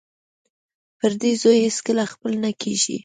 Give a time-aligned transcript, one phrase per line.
[0.97, 2.97] پردی زوی هېڅکله خپل نه کیږي